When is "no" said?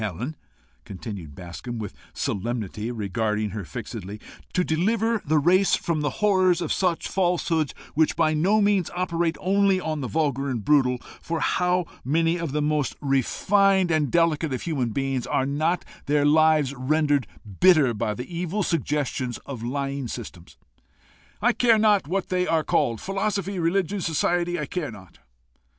8.33-8.61